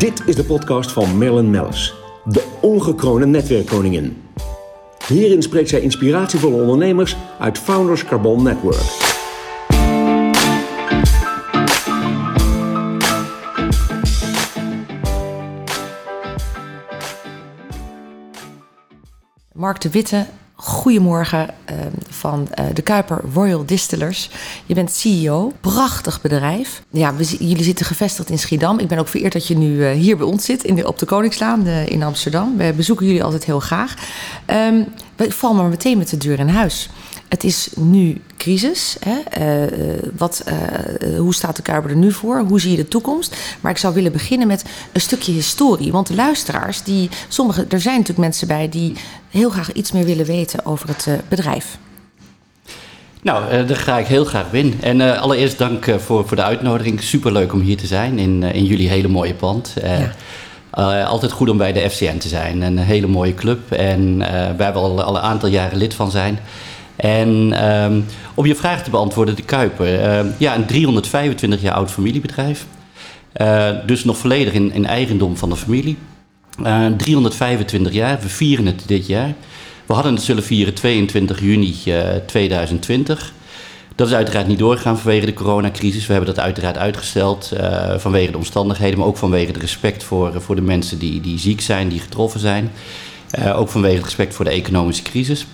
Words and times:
Dit 0.00 0.22
is 0.26 0.36
de 0.36 0.44
podcast 0.44 0.92
van 0.92 1.18
Marilyn 1.18 1.50
Mellis, 1.50 1.94
de 2.24 2.58
ongekroonde 2.60 3.26
netwerkkoningin. 3.26 4.22
Hierin 5.06 5.42
spreekt 5.42 5.68
zij 5.68 5.80
inspiratievolle 5.80 6.60
ondernemers 6.62 7.16
uit 7.38 7.58
Founders 7.58 8.04
Carbon 8.04 8.42
Network. 8.42 8.82
Mark 19.52 19.80
de 19.80 19.90
Witte, 19.90 20.26
goedemorgen 20.60 21.48
uh, 21.70 21.76
van 22.08 22.48
uh, 22.58 22.64
de 22.74 22.82
Kuiper 22.82 23.20
Royal 23.34 23.66
Distillers. 23.66 24.30
Je 24.66 24.74
bent 24.74 24.92
CEO, 24.92 25.52
prachtig 25.60 26.20
bedrijf. 26.20 26.82
Ja, 26.90 27.14
we, 27.14 27.24
jullie 27.24 27.64
zitten 27.64 27.86
gevestigd 27.86 28.30
in 28.30 28.38
Schiedam. 28.38 28.78
Ik 28.78 28.88
ben 28.88 28.98
ook 28.98 29.08
vereerd 29.08 29.32
dat 29.32 29.46
je 29.46 29.56
nu 29.56 29.76
uh, 29.76 29.90
hier 29.90 30.16
bij 30.16 30.26
ons 30.26 30.44
zit 30.44 30.64
in 30.64 30.86
op 30.86 30.98
de 30.98 31.06
Koningslaan 31.06 31.66
in 31.66 32.02
Amsterdam. 32.02 32.56
We 32.56 32.72
bezoeken 32.76 33.06
jullie 33.06 33.24
altijd 33.24 33.44
heel 33.44 33.60
graag. 33.60 33.94
Um, 34.46 34.86
we 35.16 35.32
vallen 35.32 35.56
maar 35.56 35.68
meteen 35.68 35.98
met 35.98 36.10
de 36.10 36.16
deur 36.16 36.38
in 36.38 36.48
huis. 36.48 36.88
Het 37.30 37.44
is 37.44 37.68
nu 37.76 38.20
crisis. 38.36 38.96
Hè? 39.00 39.16
Uh, 39.40 39.98
wat, 40.16 40.44
uh, 40.48 41.18
hoe 41.18 41.34
staat 41.34 41.56
de 41.56 41.62
Kuiper 41.62 41.90
er 41.90 41.96
nu 41.96 42.12
voor? 42.12 42.38
Hoe 42.38 42.60
zie 42.60 42.70
je 42.70 42.76
de 42.76 42.88
toekomst? 42.88 43.36
Maar 43.60 43.70
ik 43.70 43.78
zou 43.78 43.94
willen 43.94 44.12
beginnen 44.12 44.46
met 44.46 44.64
een 44.92 45.00
stukje 45.00 45.32
historie. 45.32 45.92
Want 45.92 46.06
de 46.06 46.14
luisteraars, 46.14 46.82
die, 46.82 47.08
sommige, 47.28 47.66
er 47.68 47.80
zijn 47.80 47.94
natuurlijk 47.94 48.18
mensen 48.18 48.48
bij 48.48 48.68
die 48.68 48.92
heel 49.28 49.50
graag 49.50 49.72
iets 49.72 49.92
meer 49.92 50.04
willen 50.04 50.26
weten 50.26 50.66
over 50.66 50.88
het 50.88 51.06
uh, 51.08 51.14
bedrijf. 51.28 51.78
Nou, 53.22 53.66
daar 53.66 53.76
ga 53.76 53.98
ik 53.98 54.06
heel 54.06 54.24
graag 54.24 54.52
in. 54.52 54.78
En 54.80 55.20
allereerst 55.20 55.58
dank 55.58 55.84
voor, 55.98 56.28
voor 56.28 56.36
de 56.36 56.42
uitnodiging. 56.42 57.02
Superleuk 57.02 57.52
om 57.52 57.60
hier 57.60 57.76
te 57.76 57.86
zijn 57.86 58.18
in, 58.18 58.42
in 58.42 58.64
jullie 58.64 58.88
hele 58.88 59.08
mooie 59.08 59.34
pand. 59.34 59.74
Ja. 59.82 61.04
Altijd 61.04 61.32
goed 61.32 61.48
om 61.48 61.56
bij 61.56 61.72
de 61.72 61.90
FCN 61.90 62.18
te 62.18 62.28
zijn. 62.28 62.62
Een 62.62 62.78
hele 62.78 63.06
mooie 63.06 63.34
club. 63.34 63.72
En 63.72 64.18
waar 64.56 64.72
we 64.72 64.78
al, 64.78 65.02
al, 65.02 65.16
een 65.16 65.22
aantal 65.22 65.48
jaren 65.48 65.78
lid 65.78 65.94
van 65.94 66.10
zijn. 66.10 66.38
En 67.00 67.64
um, 67.64 68.04
om 68.34 68.46
je 68.46 68.54
vraag 68.54 68.82
te 68.82 68.90
beantwoorden, 68.90 69.36
de 69.36 69.42
Kuiper. 69.42 70.24
Uh, 70.24 70.30
ja, 70.38 70.54
een 70.54 70.66
325 70.66 71.60
jaar 71.60 71.74
oud 71.74 71.90
familiebedrijf. 71.90 72.66
dus 73.86 74.04
nog 74.04 74.16
volledig 74.16 74.52
in, 74.52 74.86
eigendom 74.86 75.36
van 75.36 75.48
de 75.48 75.56
familie. 75.56 75.96
325 76.96 77.92
jaar, 77.92 78.20
we 78.20 78.28
vieren 78.28 78.66
het 78.66 78.82
dit 78.86 79.06
jaar. 79.06 79.34
We 79.86 79.92
hadden 79.92 80.14
het 80.14 80.22
zullen 80.22 80.42
vieren 80.42 80.74
22 80.74 81.40
juni 81.40 81.76
2020. 82.26 83.32
Dat 83.94 84.08
is 84.08 84.14
uiteraard 84.14 84.46
niet 84.46 84.58
doorgegaan 84.58 84.98
vanwege 84.98 85.26
de 85.26 85.32
coronacrisis. 85.32 86.06
We 86.06 86.12
hebben 86.12 86.34
dat 86.34 86.44
uiteraard 86.44 86.78
uitgesteld 86.78 87.52
vanwege 87.96 88.30
de 88.30 88.36
omstandigheden, 88.36 88.98
maar 88.98 89.08
ook 89.08 89.16
vanwege 89.16 89.52
het 89.52 89.60
respect 89.60 90.04
voor, 90.04 90.42
voor 90.42 90.54
de 90.54 90.62
mensen 90.62 90.98
die, 90.98 91.20
die 91.20 91.38
ziek 91.38 91.60
zijn, 91.60 91.88
die 91.88 92.00
getroffen 92.00 92.40
zijn. 92.40 92.70
Ook 93.54 93.68
vanwege 93.68 93.96
het 93.96 94.04
respect 94.04 94.34
voor 94.34 94.44
de 94.44 94.50
economische 94.50 95.02
crisis. 95.02 95.46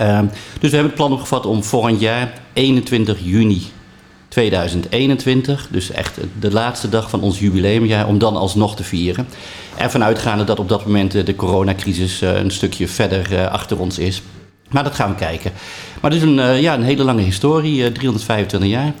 Uh, 0.00 0.20
dus 0.60 0.70
we 0.70 0.76
hebben 0.76 0.86
het 0.86 0.94
plan 0.94 1.12
opgevat 1.12 1.46
om 1.46 1.64
volgend 1.64 2.00
jaar, 2.00 2.32
21 2.52 3.18
juni 3.22 3.62
2021, 4.28 5.68
dus 5.70 5.90
echt 5.90 6.18
de 6.38 6.52
laatste 6.52 6.88
dag 6.88 7.10
van 7.10 7.20
ons 7.20 7.38
jubileumjaar, 7.38 8.06
om 8.06 8.18
dan 8.18 8.36
alsnog 8.36 8.76
te 8.76 8.84
vieren. 8.84 9.28
Ervan 9.76 10.04
uitgaande 10.04 10.44
dat 10.44 10.58
op 10.58 10.68
dat 10.68 10.86
moment 10.86 11.26
de 11.26 11.36
coronacrisis 11.36 12.20
een 12.20 12.50
stukje 12.50 12.88
verder 12.88 13.48
achter 13.48 13.78
ons 13.78 13.98
is. 13.98 14.22
Maar 14.70 14.84
dat 14.84 14.94
gaan 14.94 15.10
we 15.10 15.16
kijken. 15.16 15.52
Maar 16.00 16.10
het 16.10 16.22
is 16.22 16.28
een, 16.28 16.60
ja, 16.60 16.74
een 16.74 16.82
hele 16.82 17.04
lange 17.04 17.22
historie, 17.22 17.80
uh, 17.80 17.86
325 17.86 18.68
jaar. 18.68 18.92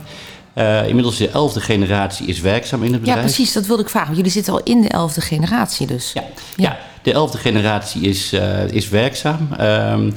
Uh, 0.54 0.88
inmiddels 0.88 1.16
de 1.16 1.28
elfde 1.28 1.60
generatie 1.60 2.26
is 2.26 2.40
werkzaam 2.40 2.82
in 2.82 2.92
het 2.92 3.00
bedrijf. 3.00 3.18
Ja, 3.18 3.24
precies, 3.24 3.52
dat 3.52 3.66
wilde 3.66 3.82
ik 3.82 3.88
vragen. 3.88 4.14
Jullie 4.14 4.30
zitten 4.30 4.52
al 4.52 4.60
in 4.62 4.80
de 4.80 4.88
elfde 4.88 5.20
generatie 5.20 5.86
dus. 5.86 6.12
Ja, 6.12 6.22
ja. 6.22 6.28
ja 6.56 6.78
de 7.06 7.12
elfde 7.12 7.38
generatie 7.38 8.02
is, 8.02 8.32
uh, 8.32 8.68
is 8.68 8.88
werkzaam. 8.88 9.48
Um, 9.60 10.12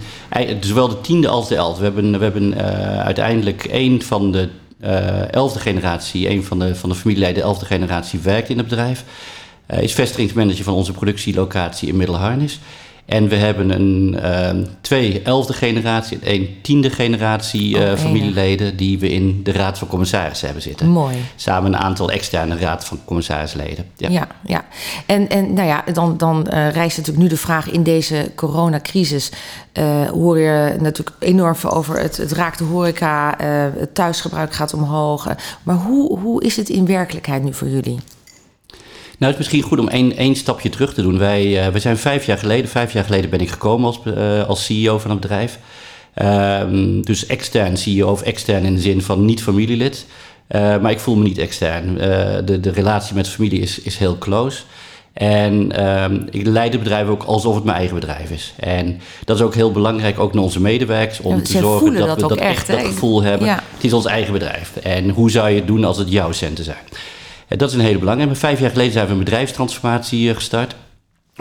zowel 0.59 0.87
de 0.87 1.01
tiende 1.01 1.27
als 1.27 1.47
de 1.47 1.55
elfde. 1.55 1.79
We 1.79 1.85
hebben, 1.85 2.17
we 2.17 2.23
hebben 2.23 2.53
uh, 2.53 2.99
uiteindelijk 2.99 3.65
één 3.65 4.01
van 4.01 4.31
de 4.31 4.49
elfde 5.31 5.59
generatie, 5.59 6.27
één 6.27 6.43
van 6.43 6.59
de, 6.59 6.75
van 6.75 6.89
de 6.89 6.95
familieleden, 6.95 7.35
de 7.35 7.41
elfde 7.41 7.65
generatie 7.65 8.19
werkt 8.19 8.49
in 8.49 8.57
het 8.57 8.67
bedrijf. 8.67 9.03
is 9.79 9.93
vestigingsmanager 9.93 10.63
van 10.63 10.73
onze 10.73 10.91
productielocatie 10.91 11.87
in 11.87 11.97
Middelharnis. 11.97 12.59
En 13.09 13.27
we 13.27 13.35
hebben 13.35 13.69
een 13.69 14.17
uh, 14.23 14.65
twee 14.81 15.21
elfde 15.21 15.53
generatie 15.53 16.19
en 16.19 16.27
één 16.27 16.47
tiende 16.61 16.89
generatie 16.89 17.77
uh, 17.77 17.91
oh, 17.91 17.97
familieleden 17.97 18.77
die 18.77 18.99
we 18.99 19.09
in 19.09 19.43
de 19.43 19.51
Raad 19.51 19.77
van 19.77 19.87
Commissarissen 19.87 20.45
hebben 20.45 20.63
zitten. 20.63 20.87
Mooi. 20.89 21.15
Samen 21.35 21.73
een 21.73 21.79
aantal 21.79 22.11
externe 22.11 22.57
Raad 22.57 22.85
van 22.85 22.99
Commissarisleden. 23.05 23.85
Ja, 23.97 24.09
ja. 24.09 24.27
ja. 24.45 24.65
En, 25.05 25.29
en 25.29 25.53
nou 25.53 25.67
ja, 25.67 25.83
dan, 25.93 26.17
dan 26.17 26.47
uh, 26.47 26.71
rijst 26.71 26.97
natuurlijk 26.97 27.23
nu 27.23 27.29
de 27.29 27.37
vraag 27.37 27.71
in 27.71 27.83
deze 27.83 28.31
coronacrisis. 28.35 29.31
hoor 30.11 30.39
je 30.39 30.75
natuurlijk 30.79 31.15
enorm 31.19 31.55
veel 31.55 31.71
over 31.71 31.99
het, 31.99 32.17
het 32.17 32.31
raakt 32.31 32.57
de 32.57 32.63
horeca, 32.63 33.35
het 33.77 33.95
thuisgebruik 33.95 34.53
gaat 34.53 34.73
omhoog. 34.73 35.27
maar 35.63 35.75
hoe, 35.75 36.19
hoe 36.19 36.43
is 36.43 36.55
het 36.55 36.69
in 36.69 36.85
werkelijkheid 36.85 37.43
nu 37.43 37.53
voor 37.53 37.67
jullie? 37.67 37.99
Nou, 39.19 39.31
het 39.31 39.41
is 39.41 39.47
misschien 39.47 39.69
goed 39.69 39.79
om 39.79 39.87
één, 39.87 40.17
één 40.17 40.35
stapje 40.35 40.69
terug 40.69 40.93
te 40.93 41.01
doen. 41.01 41.17
Wij, 41.17 41.45
uh, 41.45 41.67
wij 41.67 41.79
zijn 41.79 41.97
vijf 41.97 42.25
jaar 42.25 42.37
geleden, 42.37 42.69
vijf 42.69 42.93
jaar 42.93 43.03
geleden 43.03 43.29
ben 43.29 43.39
ik 43.39 43.49
gekomen 43.49 43.85
als, 43.85 43.99
uh, 44.05 44.47
als 44.47 44.65
CEO 44.65 44.99
van 44.99 45.11
het 45.11 45.19
bedrijf. 45.19 45.59
Um, 46.61 47.05
dus 47.05 47.25
extern 47.25 47.77
CEO 47.77 48.11
of 48.11 48.21
extern 48.21 48.63
in 48.63 48.75
de 48.75 48.81
zin 48.81 49.01
van 49.01 49.25
niet 49.25 49.43
familielid. 49.43 50.05
Uh, 50.49 50.77
maar 50.77 50.91
ik 50.91 50.99
voel 50.99 51.15
me 51.15 51.23
niet 51.23 51.37
extern. 51.37 51.95
de, 52.45 52.59
de 52.59 52.71
relatie 52.71 53.15
met 53.15 53.25
de 53.25 53.31
familie 53.31 53.59
is, 53.59 53.79
is 53.79 53.97
heel 53.97 54.17
close. 54.17 54.61
En 55.13 55.85
um, 56.03 56.27
ik 56.31 56.47
leid 56.47 56.73
het 56.73 56.83
bedrijf 56.83 57.07
ook 57.07 57.23
alsof 57.23 57.55
het 57.55 57.63
mijn 57.63 57.77
eigen 57.77 57.95
bedrijf 57.95 58.31
is. 58.31 58.53
En 58.59 59.01
dat 59.25 59.35
is 59.35 59.41
ook 59.41 59.55
heel 59.55 59.71
belangrijk, 59.71 60.19
ook 60.19 60.33
naar 60.33 60.43
onze 60.43 60.61
medewerkers, 60.61 61.19
om 61.19 61.35
ja, 61.35 61.41
te 61.41 61.51
zorgen 61.51 61.93
dat, 61.93 62.07
dat 62.07 62.21
we 62.21 62.27
dat 62.27 62.37
echt, 62.37 62.49
echt 62.49 62.67
dat 62.67 62.91
gevoel 62.91 63.23
hebben. 63.23 63.47
Ja. 63.47 63.63
Het 63.73 63.83
is 63.83 63.93
ons 63.93 64.05
eigen 64.05 64.33
bedrijf. 64.33 64.75
En 64.75 65.09
hoe 65.09 65.31
zou 65.31 65.49
je 65.49 65.55
het 65.55 65.67
doen 65.67 65.83
als 65.83 65.97
het 65.97 66.11
jouw 66.11 66.31
centen 66.31 66.63
zijn? 66.63 66.83
Dat 67.57 67.69
is 67.69 67.75
een 67.75 67.81
hele 67.81 67.99
belangrijke. 67.99 68.35
Vijf 68.35 68.59
jaar 68.59 68.69
geleden 68.69 68.93
zijn 68.93 69.05
we 69.05 69.11
een 69.11 69.19
bedrijfstransformatie 69.19 70.33
gestart 70.33 70.75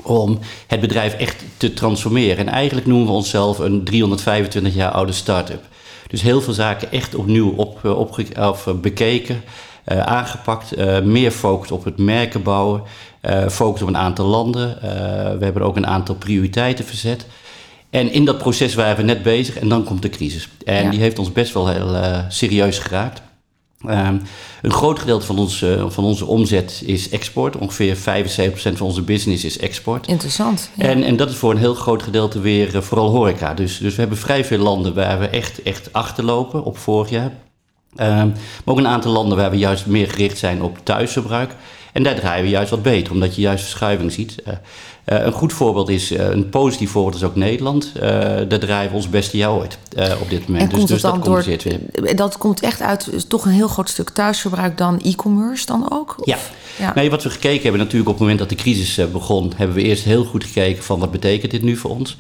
om 0.02 0.38
het 0.66 0.80
bedrijf 0.80 1.14
echt 1.14 1.44
te 1.56 1.74
transformeren. 1.74 2.36
En 2.36 2.48
eigenlijk 2.48 2.86
noemen 2.86 3.06
we 3.06 3.12
onszelf 3.12 3.58
een 3.58 3.84
325 3.84 4.74
jaar 4.74 4.91
oude 4.91 5.12
start-up. 5.12 5.62
Dus 6.06 6.22
heel 6.22 6.41
veel 6.41 6.52
zaken 6.52 6.92
echt 6.92 7.14
opnieuw 7.14 7.50
op, 7.56 7.84
op, 7.84 8.19
of 8.38 8.69
bekeken, 8.80 9.42
uh, 9.86 10.00
aangepakt. 10.00 10.78
Uh, 10.78 11.00
meer 11.00 11.30
focus 11.30 11.70
op 11.70 11.84
het 11.84 11.98
merken 11.98 12.42
bouwen, 12.42 12.82
uh, 13.22 13.48
focus 13.48 13.82
op 13.82 13.88
een 13.88 13.96
aantal 13.96 14.26
landen. 14.26 14.78
we 15.38 15.44
hebben 15.44 15.62
ook 15.62 15.76
een 15.76 15.86
aantal 15.86 16.14
prioriteiten 16.14 16.84
verzet. 16.84 17.26
En 17.90 18.12
in 18.12 18.25
dat 18.25 18.38
proces 18.38 18.75
waren 18.75 18.96
we 18.96 19.02
net 19.02 19.22
bezig 19.22 19.58
en 19.58 19.69
dan 19.69 19.84
komt 19.84 20.02
de 20.02 20.08
crisis. 20.08 20.48
En 20.64 20.84
ja. 20.84 20.90
die 20.90 21.00
heeft 21.00 21.19
ons 21.19 21.32
best 21.32 21.52
wel 21.52 21.69
heel 21.69 21.96
serieus 22.28 22.78
geraakt. 22.78 23.22
Um, 23.86 24.22
een 24.62 24.72
groot 24.72 24.98
gedeelte 24.98 25.26
van, 25.26 25.38
ons, 25.38 25.62
uh, 25.62 25.84
van 25.88 26.04
onze 26.04 26.26
omzet 26.26 26.82
is 26.84 27.08
export. 27.08 27.56
Ongeveer 27.56 27.96
75% 27.96 28.00
van 28.76 28.86
onze 28.86 29.02
business 29.02 29.44
is 29.44 29.58
export. 29.58 30.06
Interessant. 30.06 30.70
Ja. 30.74 30.84
En, 30.84 31.02
en 31.02 31.16
dat 31.16 31.30
is 31.30 31.36
voor 31.36 31.50
een 31.50 31.58
heel 31.58 31.74
groot 31.74 32.02
gedeelte 32.02 32.40
weer 32.40 32.74
uh, 32.74 32.80
vooral 32.80 33.10
horeca. 33.10 33.54
Dus, 33.54 33.78
dus 33.78 33.94
we 33.94 34.00
hebben 34.00 34.18
vrij 34.18 34.44
veel 34.44 34.58
landen 34.58 34.94
waar 34.94 35.18
we 35.18 35.28
echt, 35.28 35.62
echt 35.62 35.92
achterlopen 35.92 36.64
op 36.64 36.78
vorig 36.78 37.10
jaar. 37.10 37.32
Um, 37.96 38.06
maar 38.06 38.34
ook 38.64 38.78
een 38.78 38.86
aantal 38.86 39.12
landen 39.12 39.38
waar 39.38 39.50
we 39.50 39.58
juist 39.58 39.86
meer 39.86 40.10
gericht 40.10 40.38
zijn 40.38 40.62
op 40.62 40.78
thuisverbruik. 40.82 41.54
En 41.92 42.02
daar 42.02 42.14
draaien 42.14 42.44
we 42.44 42.50
juist 42.50 42.70
wat 42.70 42.82
beter, 42.82 43.12
omdat 43.12 43.34
je 43.34 43.40
juist 43.40 43.62
verschuiving 43.62 44.12
ziet. 44.12 44.34
Uh, 44.46 44.54
een 45.10 45.32
goed 45.32 45.52
voorbeeld 45.52 45.88
is, 45.88 46.12
uh, 46.12 46.30
een 46.30 46.48
positief 46.48 46.91
voorbeeld 46.91 47.14
is 47.14 47.22
ook 47.22 47.36
Nederland. 47.36 47.92
daar 48.48 48.58
draaien 48.58 48.91
we 48.91 48.96
ons 48.96 49.08
beste 49.08 49.36
jaar 49.36 49.52
ooit 49.52 49.78
op 50.20 50.30
dit 50.30 50.48
moment. 50.48 50.62
En 50.62 50.69
dus, 50.69 50.78
komt 50.78 50.88
dus 50.88 51.00
dat 51.00 51.24
door, 51.24 51.44
weer. 51.44 52.16
Dat 52.16 52.38
komt 52.38 52.60
echt 52.60 52.80
uit 52.80 53.24
toch 53.28 53.44
een 53.44 53.50
heel 53.50 53.69
groot 53.69 53.88
stuk 53.88 54.10
thuisverbruik 54.10 54.78
dan 54.78 55.00
e-commerce 55.00 55.66
dan 55.66 55.90
ook? 55.90 56.14
Of? 56.19 56.26
Ja. 56.26 56.37
ja. 56.78 56.94
Nee, 56.94 57.10
wat 57.10 57.22
we 57.22 57.31
gekeken 57.31 57.62
hebben 57.62 57.81
natuurlijk 57.81 58.08
op 58.08 58.14
het 58.14 58.22
moment 58.22 58.38
dat 58.38 58.49
de 58.49 58.55
crisis 58.55 59.10
begon... 59.12 59.52
hebben 59.56 59.76
we 59.76 59.82
eerst 59.82 60.05
heel 60.05 60.25
goed 60.25 60.44
gekeken 60.44 60.82
van 60.82 60.99
wat 60.99 61.10
betekent 61.10 61.50
dit 61.50 61.62
nu 61.62 61.76
voor 61.76 61.90
ons? 61.90 62.16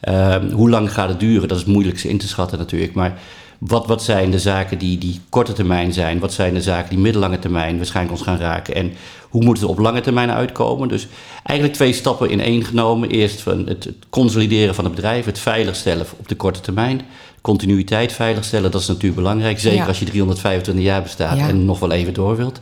Ehm, 0.00 0.50
hoe 0.50 0.70
lang 0.70 0.92
gaat 0.92 1.08
het 1.08 1.20
duren? 1.20 1.48
Dat 1.48 1.56
is 1.56 1.62
het 1.62 1.72
moeilijkste 1.72 2.08
in 2.08 2.18
te 2.18 2.28
schatten 2.28 2.58
natuurlijk, 2.58 2.94
maar... 2.94 3.18
Wat, 3.66 3.86
wat 3.86 4.02
zijn 4.02 4.30
de 4.30 4.38
zaken 4.38 4.78
die, 4.78 4.98
die 4.98 5.20
korte 5.28 5.52
termijn 5.52 5.92
zijn? 5.92 6.18
Wat 6.18 6.32
zijn 6.32 6.54
de 6.54 6.62
zaken 6.62 6.90
die 6.90 6.98
middellange 6.98 7.38
termijn 7.38 7.76
waarschijnlijk 7.76 8.16
ons 8.18 8.26
gaan 8.26 8.38
raken? 8.38 8.74
En 8.74 8.92
hoe 9.28 9.44
moeten 9.44 9.64
we 9.64 9.70
op 9.70 9.78
lange 9.78 10.00
termijn 10.00 10.30
uitkomen? 10.30 10.88
Dus 10.88 11.06
eigenlijk 11.42 11.78
twee 11.78 11.92
stappen 11.92 12.30
in 12.30 12.40
één 12.40 12.64
genomen. 12.64 13.08
Eerst 13.08 13.40
van 13.40 13.66
het, 13.66 13.84
het 13.84 13.96
consolideren 14.10 14.74
van 14.74 14.84
het 14.84 14.94
bedrijf, 14.94 15.24
het 15.24 15.38
veiligstellen 15.38 16.06
op 16.16 16.28
de 16.28 16.34
korte 16.34 16.60
termijn. 16.60 17.00
Continuïteit 17.40 18.12
veiligstellen, 18.12 18.70
dat 18.70 18.80
is 18.80 18.86
natuurlijk 18.86 19.14
belangrijk. 19.14 19.60
Zeker 19.60 19.78
ja. 19.78 19.86
als 19.86 19.98
je 19.98 20.04
325 20.04 20.84
jaar 20.84 21.02
bestaat 21.02 21.38
ja. 21.38 21.48
en 21.48 21.64
nog 21.64 21.78
wel 21.78 21.90
even 21.90 22.14
door 22.14 22.36
wilt. 22.36 22.60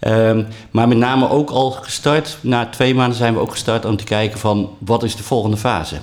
Um, 0.00 0.46
maar 0.70 0.88
met 0.88 0.98
name 0.98 1.28
ook 1.28 1.50
al 1.50 1.70
gestart, 1.70 2.38
na 2.40 2.66
twee 2.66 2.94
maanden 2.94 3.16
zijn 3.16 3.34
we 3.34 3.40
ook 3.40 3.50
gestart 3.50 3.84
om 3.84 3.96
te 3.96 4.04
kijken 4.04 4.38
van 4.38 4.70
wat 4.78 5.02
is 5.02 5.16
de 5.16 5.22
volgende 5.22 5.56
fase. 5.56 5.96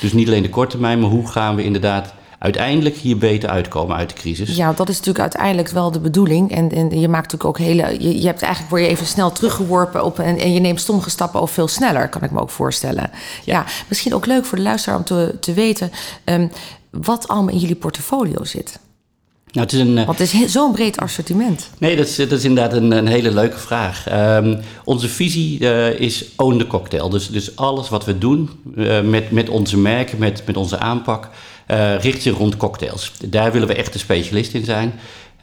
Dus 0.00 0.12
niet 0.12 0.26
alleen 0.26 0.42
de 0.42 0.48
korte 0.48 0.70
termijn, 0.70 1.00
maar 1.00 1.10
hoe 1.10 1.28
gaan 1.28 1.54
we 1.56 1.64
inderdaad 1.64 2.14
uiteindelijk 2.38 2.96
hier 2.96 3.18
beter 3.18 3.48
uitkomen 3.48 3.96
uit 3.96 4.08
de 4.08 4.14
crisis. 4.14 4.56
Ja, 4.56 4.72
dat 4.72 4.88
is 4.88 4.96
natuurlijk 4.96 5.24
uiteindelijk 5.24 5.68
wel 5.68 5.90
de 5.90 6.00
bedoeling. 6.00 6.52
En, 6.52 6.70
en 6.70 7.00
je 7.00 7.08
maakt 7.08 7.32
natuurlijk 7.32 7.44
ook 7.44 7.66
hele. 7.66 7.96
Je, 8.00 8.20
je 8.20 8.26
hebt 8.26 8.42
eigenlijk 8.42 8.70
word 8.70 8.82
je 8.82 8.88
even 8.88 9.06
snel 9.06 9.32
teruggeworpen 9.32 10.04
op 10.04 10.18
en, 10.18 10.38
en 10.38 10.52
je 10.52 10.60
neemt 10.60 10.80
sommige 10.80 11.10
stappen 11.10 11.40
ook 11.40 11.48
veel 11.48 11.68
sneller, 11.68 12.08
kan 12.08 12.22
ik 12.22 12.30
me 12.30 12.40
ook 12.40 12.50
voorstellen. 12.50 13.10
Ja, 13.44 13.54
ja 13.54 13.64
misschien 13.88 14.14
ook 14.14 14.26
leuk 14.26 14.44
voor 14.44 14.58
de 14.58 14.64
luisteraar 14.64 14.98
om 14.98 15.04
te, 15.04 15.36
te 15.40 15.52
weten 15.52 15.90
um, 16.24 16.50
wat 16.90 17.28
allemaal 17.28 17.54
in 17.54 17.60
jullie 17.60 17.76
portfolio 17.76 18.44
zit. 18.44 18.78
Nou, 19.52 19.66
het 19.66 19.72
is 19.72 19.80
een, 19.80 19.94
Want 19.94 20.18
het 20.18 20.32
is 20.32 20.52
zo'n 20.52 20.72
breed 20.72 20.96
assortiment. 20.96 21.70
Nee, 21.78 21.96
dat 21.96 22.06
is, 22.06 22.16
dat 22.16 22.32
is 22.32 22.44
inderdaad 22.44 22.72
een, 22.72 22.90
een 22.90 23.06
hele 23.06 23.30
leuke 23.30 23.58
vraag. 23.58 24.12
Um, 24.12 24.58
onze 24.84 25.08
visie 25.08 25.60
uh, 25.60 26.00
is 26.00 26.24
own 26.36 26.58
the 26.58 26.66
cocktail. 26.66 27.08
Dus, 27.08 27.30
dus 27.30 27.56
alles 27.56 27.88
wat 27.88 28.04
we 28.04 28.18
doen 28.18 28.50
uh, 28.76 29.00
met, 29.00 29.30
met 29.30 29.48
onze 29.48 29.78
merken, 29.78 30.18
met, 30.18 30.42
met 30.46 30.56
onze 30.56 30.78
aanpak, 30.78 31.28
richt 32.00 32.22
zich 32.22 32.36
rond 32.36 32.56
cocktails. 32.56 33.12
Daar 33.24 33.52
willen 33.52 33.68
we 33.68 33.74
echt 33.74 33.92
de 33.92 33.98
specialist 33.98 34.54
in 34.54 34.64
zijn. 34.64 34.88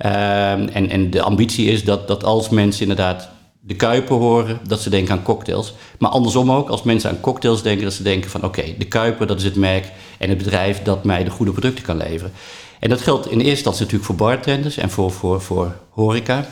Um, 0.05 0.67
en, 0.67 0.89
en 0.89 1.09
de 1.09 1.21
ambitie 1.21 1.71
is 1.71 1.83
dat, 1.83 2.07
dat 2.07 2.23
als 2.23 2.49
mensen 2.49 2.81
inderdaad 2.81 3.29
de 3.59 3.75
Kuiper 3.75 4.15
horen, 4.15 4.59
dat 4.67 4.81
ze 4.81 4.89
denken 4.89 5.13
aan 5.13 5.23
cocktails. 5.23 5.73
Maar 5.99 6.09
andersom 6.09 6.51
ook, 6.51 6.69
als 6.69 6.83
mensen 6.83 7.09
aan 7.09 7.19
cocktails 7.19 7.61
denken, 7.61 7.83
dat 7.83 7.93
ze 7.93 8.03
denken 8.03 8.29
van 8.29 8.43
oké, 8.43 8.63
de 8.77 8.85
Kuiper, 8.85 9.27
dat 9.27 9.37
is 9.37 9.43
het 9.43 9.55
merk 9.55 9.91
en 10.17 10.29
het 10.29 10.37
bedrijf 10.37 10.81
dat 10.81 11.03
mij 11.03 11.23
de 11.23 11.29
goede 11.29 11.51
producten 11.51 11.85
kan 11.85 11.97
leveren. 11.97 12.31
En 12.79 12.89
dat 12.89 13.01
geldt 13.01 13.25
in 13.25 13.37
eerste 13.37 13.49
instantie 13.49 13.81
natuurlijk 13.81 14.05
voor 14.05 14.27
bartenders 14.27 14.77
en 14.77 14.89
voor, 14.89 15.11
voor, 15.11 15.41
voor 15.41 15.75
horeca. 15.89 16.45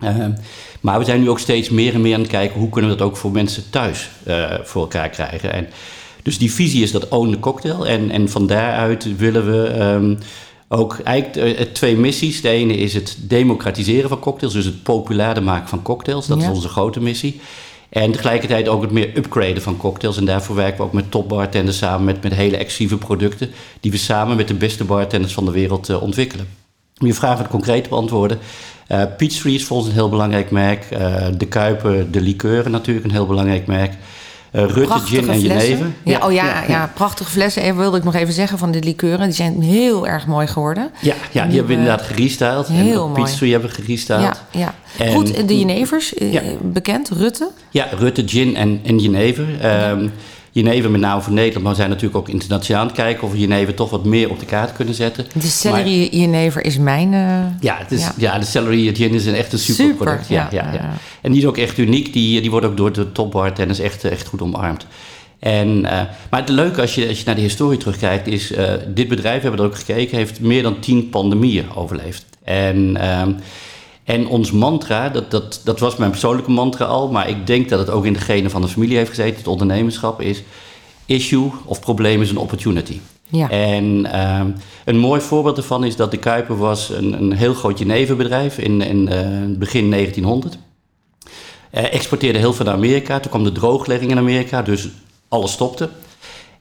Uh, 0.00 0.26
maar 0.80 0.98
we 0.98 1.04
zijn 1.04 1.20
nu 1.20 1.30
ook 1.30 1.38
steeds 1.38 1.68
meer 1.68 1.94
en 1.94 2.00
meer 2.00 2.14
aan 2.14 2.20
het 2.20 2.30
kijken 2.30 2.60
hoe 2.60 2.68
kunnen 2.68 2.90
we 2.90 2.96
dat 2.96 3.06
ook 3.06 3.16
voor 3.16 3.30
mensen 3.30 3.70
thuis 3.70 4.10
uh, 4.26 4.54
voor 4.62 4.82
elkaar 4.82 5.08
krijgen. 5.08 5.52
En 5.52 5.68
dus 6.22 6.38
die 6.38 6.52
visie 6.52 6.82
is 6.82 6.90
dat 6.90 7.08
own 7.08 7.30
the 7.30 7.40
cocktail. 7.40 7.86
En, 7.86 8.10
en 8.10 8.28
van 8.28 8.46
daaruit 8.46 9.16
willen 9.16 9.46
we 9.50 9.80
um, 9.82 10.18
ook 10.68 10.98
eigenlijk 11.04 11.58
uh, 11.58 11.66
twee 11.66 11.96
missies. 11.96 12.40
De 12.40 12.48
ene 12.48 12.76
is 12.76 12.94
het 12.94 13.16
democratiseren 13.20 14.08
van 14.08 14.18
cocktails, 14.18 14.52
dus 14.52 14.64
het 14.64 14.82
populairder 14.82 15.42
maken 15.42 15.68
van 15.68 15.82
cocktails. 15.82 16.26
Dat 16.26 16.40
ja. 16.40 16.44
is 16.44 16.54
onze 16.54 16.68
grote 16.68 17.00
missie. 17.00 17.40
En 17.88 18.12
tegelijkertijd 18.12 18.68
ook 18.68 18.82
het 18.82 18.90
meer 18.90 19.16
upgraden 19.16 19.62
van 19.62 19.76
cocktails. 19.76 20.16
En 20.16 20.24
daarvoor 20.24 20.56
werken 20.56 20.76
we 20.76 20.82
ook 20.82 20.92
met 20.92 21.10
topbartenders 21.10 21.78
samen 21.78 22.04
met, 22.04 22.22
met 22.22 22.34
hele 22.34 22.56
exclusieve 22.56 22.96
producten. 22.96 23.50
Die 23.80 23.90
we 23.90 23.96
samen 23.96 24.36
met 24.36 24.48
de 24.48 24.54
beste 24.54 24.84
bartenders 24.84 25.32
van 25.32 25.44
de 25.44 25.50
wereld 25.50 25.88
uh, 25.88 26.02
ontwikkelen. 26.02 26.46
Om 26.98 27.06
je 27.06 27.14
vraag 27.14 27.48
concreet 27.48 27.82
te 27.82 27.88
beantwoorden. 27.88 28.38
Uh, 28.88 29.02
Peachtree 29.16 29.54
is 29.54 29.64
voor 29.64 29.76
ons 29.76 29.86
een 29.86 29.92
heel 29.92 30.08
belangrijk 30.08 30.50
merk. 30.50 30.86
Uh, 30.92 31.26
de 31.38 31.46
Kuiper, 31.46 32.10
de 32.10 32.20
liqueuren 32.20 32.70
natuurlijk 32.70 33.06
een 33.06 33.12
heel 33.12 33.26
belangrijk 33.26 33.66
merk. 33.66 33.92
Uh, 34.52 34.62
Rutte, 34.62 34.80
prachtige 34.80 35.16
gin 35.16 35.28
en 35.30 35.40
jenever. 35.40 35.86
Ja, 36.04 36.12
ja, 36.12 36.26
oh 36.26 36.32
ja, 36.32 36.44
ja, 36.44 36.64
ja, 36.68 36.90
prachtige 36.94 37.30
flessen. 37.30 37.62
En 37.62 37.76
wilde 37.76 37.96
ik 37.96 38.04
nog 38.04 38.14
even 38.14 38.34
zeggen 38.34 38.58
van 38.58 38.70
de 38.70 38.82
liqueuren. 38.82 39.24
Die 39.24 39.34
zijn 39.34 39.62
heel 39.62 40.06
erg 40.06 40.26
mooi 40.26 40.46
geworden. 40.46 40.90
Ja, 41.00 41.14
ja 41.30 41.44
die, 41.46 41.56
hebben 41.56 41.66
we 41.66 41.80
inderdaad 41.80 42.06
gerestyled. 42.06 42.68
Heel 42.68 43.04
en 43.04 43.10
mooi. 43.10 43.50
Hebben 43.50 43.68
we 43.70 43.74
gerestyled. 43.74 44.20
Ja, 44.20 44.34
ja. 44.50 44.74
En, 44.98 45.12
Goed, 45.12 45.48
de 45.48 45.58
jenevers, 45.58 46.12
ja. 46.18 46.42
bekend, 46.60 47.10
Rutte? 47.10 47.50
Ja, 47.70 47.88
Rutte, 47.98 48.22
gin 48.26 48.56
en, 48.56 48.80
en 48.84 48.98
jenever. 48.98 49.46
Um, 49.90 50.12
Jenever 50.54 50.90
met 50.90 51.00
name 51.00 51.20
voor 51.20 51.32
Nederland, 51.32 51.62
maar 51.62 51.72
we 51.72 51.78
zijn 51.78 51.90
natuurlijk 51.90 52.16
ook 52.16 52.28
internationaal 52.28 52.80
aan 52.80 52.86
het 52.86 52.96
kijken 52.96 53.22
of 53.22 53.32
we 53.32 53.38
Jenever 53.38 53.74
toch 53.74 53.90
wat 53.90 54.04
meer 54.04 54.30
op 54.30 54.38
de 54.38 54.46
kaart 54.46 54.72
kunnen 54.72 54.94
zetten. 54.94 55.26
De 55.32 55.40
celery 55.40 56.08
Jenever 56.10 56.64
is 56.64 56.78
mijn. 56.78 57.12
Uh, 57.12 57.38
ja, 57.60 57.76
het 57.78 57.92
is, 57.92 58.00
ja. 58.00 58.12
ja, 58.16 58.38
de 58.38 58.44
celery 58.44 58.94
gin 58.94 59.14
is 59.14 59.26
een 59.26 59.34
echt 59.34 59.52
een 59.52 59.58
super, 59.58 59.84
super 59.84 60.04
product. 60.04 60.28
Ja, 60.28 60.48
ja, 60.50 60.62
ja, 60.62 60.72
ja, 60.72 60.92
En 61.20 61.32
die 61.32 61.40
is 61.40 61.46
ook 61.46 61.56
echt 61.56 61.78
uniek. 61.78 62.12
Die, 62.12 62.40
die 62.40 62.50
wordt 62.50 62.66
ook 62.66 62.76
door 62.76 62.92
de 62.92 63.12
topbar 63.12 63.52
tennis 63.52 63.78
echt, 63.78 64.04
echt 64.04 64.26
goed 64.26 64.42
omarmd. 64.42 64.86
En, 65.38 65.68
uh, 65.78 65.90
maar 66.30 66.40
het 66.40 66.48
leuke 66.48 66.80
als 66.80 66.94
je, 66.94 67.08
als 67.08 67.18
je 67.18 67.24
naar 67.26 67.34
de 67.34 67.40
historie 67.40 67.78
terugkijkt, 67.78 68.26
is 68.26 68.52
uh, 68.52 68.72
dit 68.94 69.08
bedrijf, 69.08 69.36
we 69.36 69.48
hebben 69.48 69.60
er 69.60 69.70
ook 69.70 69.78
gekeken, 69.78 70.16
heeft 70.16 70.40
meer 70.40 70.62
dan 70.62 70.80
tien 70.80 71.08
pandemieën 71.08 71.74
overleefd. 71.74 72.24
En. 72.44 72.96
En 74.04 74.26
ons 74.26 74.50
mantra, 74.50 75.08
dat, 75.08 75.30
dat, 75.30 75.60
dat 75.64 75.78
was 75.78 75.96
mijn 75.96 76.10
persoonlijke 76.10 76.50
mantra 76.50 76.84
al, 76.84 77.08
maar 77.08 77.28
ik 77.28 77.46
denk 77.46 77.68
dat 77.68 77.78
het 77.78 77.90
ook 77.90 78.04
in 78.04 78.12
de 78.12 78.18
genen 78.18 78.50
van 78.50 78.60
de 78.60 78.68
familie 78.68 78.96
heeft 78.96 79.08
gezeten, 79.08 79.36
het 79.36 79.46
ondernemerschap, 79.46 80.20
is 80.20 80.42
issue 81.06 81.50
of 81.64 81.80
probleem 81.80 82.22
is 82.22 82.30
een 82.30 82.36
opportunity. 82.36 82.98
Ja. 83.28 83.50
En 83.50 83.84
uh, 83.84 84.40
een 84.84 84.98
mooi 84.98 85.20
voorbeeld 85.20 85.56
daarvan 85.56 85.84
is 85.84 85.96
dat 85.96 86.10
de 86.10 86.16
Kuiper 86.16 86.56
was 86.56 86.88
een, 86.88 87.12
een 87.12 87.32
heel 87.32 87.54
groot 87.54 87.78
jeneverbedrijf 87.78 88.58
in, 88.58 88.80
in 88.80 89.08
uh, 89.12 89.58
begin 89.58 89.90
1900. 89.90 90.58
Uh, 91.74 91.94
exporteerde 91.94 92.38
heel 92.38 92.52
veel 92.52 92.64
naar 92.64 92.74
Amerika. 92.74 93.20
Toen 93.20 93.30
kwam 93.30 93.44
de 93.44 93.52
drooglegging 93.52 94.10
in 94.10 94.18
Amerika, 94.18 94.62
dus 94.62 94.88
alles 95.28 95.52
stopte. 95.52 95.88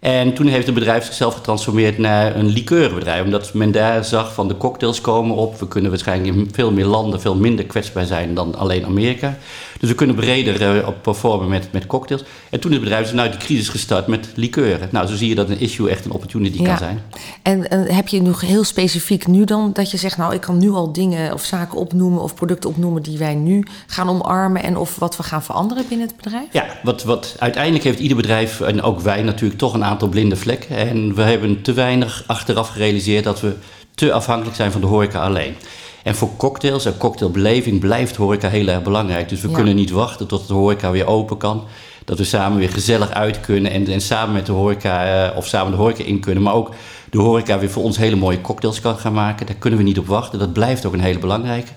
En 0.01 0.33
toen 0.33 0.47
heeft 0.47 0.65
het 0.65 0.75
bedrijf 0.75 1.05
zichzelf 1.05 1.33
getransformeerd 1.33 1.97
naar 1.97 2.35
een 2.35 2.47
liqueurenbedrijf. 2.47 3.23
Omdat 3.23 3.53
men 3.53 3.71
daar 3.71 4.05
zag 4.05 4.33
van 4.33 4.47
de 4.47 4.57
cocktails 4.57 5.01
komen 5.01 5.35
op. 5.35 5.59
We 5.59 5.67
kunnen 5.67 5.89
waarschijnlijk 5.91 6.35
in 6.35 6.49
veel 6.51 6.71
meer 6.71 6.85
landen 6.85 7.21
veel 7.21 7.35
minder 7.35 7.65
kwetsbaar 7.65 8.05
zijn 8.05 8.33
dan 8.33 8.55
alleen 8.55 8.85
Amerika. 8.85 9.37
Dus 9.81 9.89
we 9.89 9.95
kunnen 9.95 10.15
breder 10.15 10.75
uh, 10.75 10.87
performen 11.01 11.49
met, 11.49 11.71
met 11.71 11.85
cocktails. 11.85 12.23
En 12.49 12.59
toen 12.59 12.71
is 12.71 12.77
het 12.77 12.85
bedrijf 12.85 13.09
vanuit 13.09 13.31
de 13.31 13.37
crisis 13.37 13.69
gestart 13.69 14.07
met 14.07 14.29
liqueuren. 14.35 14.89
Nou, 14.91 15.07
zo 15.07 15.15
zie 15.15 15.29
je 15.29 15.35
dat 15.35 15.49
een 15.49 15.59
issue 15.59 15.89
echt 15.89 16.05
een 16.05 16.11
opportunity 16.11 16.61
ja. 16.61 16.67
kan 16.67 16.77
zijn. 16.77 17.01
En, 17.41 17.69
en 17.69 17.93
heb 17.95 18.07
je 18.07 18.21
nog 18.21 18.41
heel 18.41 18.63
specifiek 18.63 19.27
nu 19.27 19.43
dan 19.43 19.69
dat 19.73 19.91
je 19.91 19.97
zegt... 19.97 20.17
nou, 20.17 20.33
ik 20.33 20.41
kan 20.41 20.57
nu 20.57 20.69
al 20.69 20.91
dingen 20.91 21.33
of 21.33 21.43
zaken 21.43 21.77
opnoemen 21.77 22.21
of 22.21 22.35
producten 22.35 22.69
opnoemen... 22.69 23.01
die 23.01 23.17
wij 23.17 23.35
nu 23.35 23.65
gaan 23.87 24.09
omarmen 24.09 24.63
en 24.63 24.77
of 24.77 24.95
wat 24.95 25.17
we 25.17 25.23
gaan 25.23 25.43
veranderen 25.43 25.85
binnen 25.87 26.07
het 26.07 26.15
bedrijf? 26.15 26.47
Ja, 26.51 26.65
wat, 26.83 27.03
wat 27.03 27.35
uiteindelijk 27.39 27.83
heeft 27.83 27.99
ieder 27.99 28.17
bedrijf 28.17 28.61
en 28.61 28.81
ook 28.81 28.99
wij 28.99 29.21
natuurlijk 29.21 29.59
toch 29.59 29.73
een 29.73 29.85
aantal 29.85 30.07
blinde 30.07 30.35
vlekken. 30.35 30.75
En 30.75 31.15
we 31.15 31.21
hebben 31.21 31.61
te 31.61 31.73
weinig 31.73 32.23
achteraf 32.27 32.69
gerealiseerd 32.69 33.23
dat 33.23 33.41
we 33.41 33.55
te 33.95 34.13
afhankelijk 34.13 34.55
zijn 34.55 34.71
van 34.71 34.81
de 34.81 34.87
horeca 34.87 35.21
alleen. 35.21 35.55
En 36.03 36.15
voor 36.15 36.29
cocktails 36.37 36.85
en 36.85 36.97
cocktailbeleving 36.97 37.79
blijft 37.79 38.15
horeca 38.15 38.49
heel 38.49 38.67
erg 38.67 38.83
belangrijk. 38.83 39.29
Dus 39.29 39.41
we 39.41 39.49
ja. 39.49 39.55
kunnen 39.55 39.75
niet 39.75 39.91
wachten 39.91 40.27
tot 40.27 40.47
de 40.47 40.53
horeca 40.53 40.91
weer 40.91 41.07
open 41.07 41.37
kan. 41.37 41.63
Dat 42.05 42.17
we 42.17 42.23
samen 42.23 42.57
weer 42.57 42.69
gezellig 42.69 43.09
uit 43.09 43.39
kunnen 43.39 43.71
en, 43.71 43.87
en 43.87 44.01
samen 44.01 44.33
met 44.33 44.45
de 44.45 44.51
horeca, 44.51 45.29
uh, 45.29 45.37
of 45.37 45.47
samen 45.47 45.71
de 45.71 45.77
horeca 45.77 46.03
in 46.03 46.19
kunnen. 46.19 46.43
Maar 46.43 46.53
ook 46.53 46.73
de 47.09 47.19
horeca 47.19 47.59
weer 47.59 47.69
voor 47.69 47.83
ons 47.83 47.97
hele 47.97 48.15
mooie 48.15 48.41
cocktails 48.41 48.81
kan 48.81 48.97
gaan 48.97 49.13
maken. 49.13 49.45
Daar 49.45 49.55
kunnen 49.55 49.79
we 49.79 49.85
niet 49.85 49.99
op 49.99 50.07
wachten. 50.07 50.39
Dat 50.39 50.53
blijft 50.53 50.85
ook 50.85 50.93
een 50.93 50.99
hele 50.99 51.19
belangrijke. 51.19 51.71